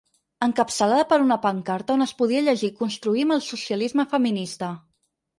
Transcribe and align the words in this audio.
Encapçalada 0.43 1.01
per 1.09 1.17
una 1.25 1.35
pancarta 1.43 1.93
on 1.95 2.03
es 2.05 2.13
podia 2.21 2.41
llegir 2.45 2.69
Construïm 2.79 3.33
el 3.35 3.43
socialisme 3.49 4.07
feminista. 4.15 4.71